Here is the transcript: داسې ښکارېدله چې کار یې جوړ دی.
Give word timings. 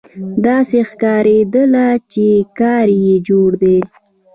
داسې 0.45 0.77
ښکارېدله 0.89 1.87
چې 2.11 2.25
کار 2.59 2.87
یې 3.03 3.15
جوړ 3.27 3.49
دی. 3.63 3.77